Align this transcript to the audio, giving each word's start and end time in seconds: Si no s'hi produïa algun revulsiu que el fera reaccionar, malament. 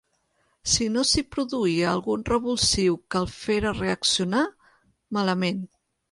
Si 0.75 0.85
no 0.93 1.01
s'hi 1.09 1.23
produïa 1.33 1.83
algun 1.89 2.23
revulsiu 2.29 2.97
que 3.15 3.21
el 3.25 3.29
fera 3.33 3.73
reaccionar, 3.81 4.41
malament. 5.19 5.61